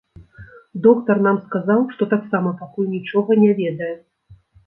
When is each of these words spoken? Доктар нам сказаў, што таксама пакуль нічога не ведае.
Доктар 0.87 1.17
нам 1.27 1.37
сказаў, 1.47 1.83
што 1.93 2.03
таксама 2.15 2.55
пакуль 2.63 2.89
нічога 2.97 3.31
не 3.43 3.51
ведае. 3.63 3.93